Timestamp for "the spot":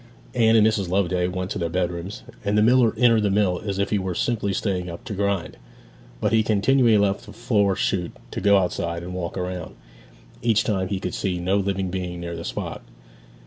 12.35-12.81